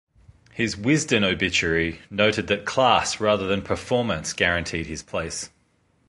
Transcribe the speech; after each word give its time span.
His 0.51 0.75
"Wisden" 0.75 1.23
obituary 1.23 1.99
noted 2.09 2.47
that 2.47 2.65
"class 2.65 3.19
rather 3.19 3.45
than 3.45 3.61
performance 3.61 4.33
guaranteed 4.33 4.87
his 4.87 5.03
place. 5.03 5.51